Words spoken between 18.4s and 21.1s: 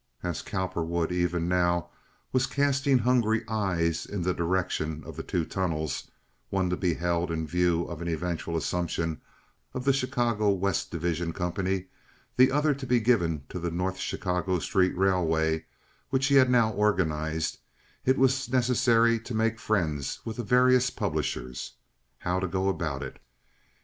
necessary to make friends with the various